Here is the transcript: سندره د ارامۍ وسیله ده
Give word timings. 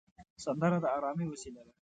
سندره 0.43 0.77
د 0.81 0.85
ارامۍ 0.97 1.25
وسیله 1.29 1.61
ده 1.67 1.73